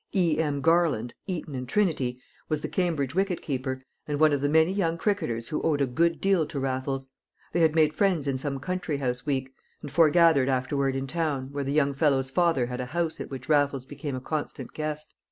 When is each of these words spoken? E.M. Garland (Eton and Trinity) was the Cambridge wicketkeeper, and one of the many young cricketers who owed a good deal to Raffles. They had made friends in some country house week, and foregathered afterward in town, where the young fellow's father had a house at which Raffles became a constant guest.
E.M. 0.15 0.61
Garland 0.61 1.13
(Eton 1.27 1.53
and 1.53 1.69
Trinity) 1.69 2.19
was 2.49 2.61
the 2.61 2.67
Cambridge 2.67 3.13
wicketkeeper, 3.13 3.83
and 4.07 4.19
one 4.19 4.33
of 4.33 4.41
the 4.41 4.49
many 4.49 4.73
young 4.73 4.97
cricketers 4.97 5.49
who 5.49 5.61
owed 5.61 5.79
a 5.79 5.85
good 5.85 6.19
deal 6.19 6.47
to 6.47 6.59
Raffles. 6.59 7.07
They 7.51 7.59
had 7.59 7.75
made 7.75 7.93
friends 7.93 8.25
in 8.25 8.39
some 8.39 8.59
country 8.59 8.97
house 8.97 9.27
week, 9.27 9.53
and 9.83 9.91
foregathered 9.91 10.49
afterward 10.49 10.95
in 10.95 11.05
town, 11.05 11.49
where 11.51 11.63
the 11.63 11.71
young 11.71 11.93
fellow's 11.93 12.31
father 12.31 12.65
had 12.65 12.81
a 12.81 12.87
house 12.87 13.21
at 13.21 13.29
which 13.29 13.47
Raffles 13.47 13.85
became 13.85 14.15
a 14.15 14.19
constant 14.21 14.73
guest. 14.73 15.13